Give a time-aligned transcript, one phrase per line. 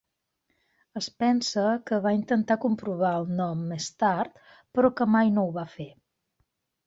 [0.99, 4.41] Es pensa que va intentar comprovar el nom més tard,
[4.79, 5.89] però que mai no ho va fer.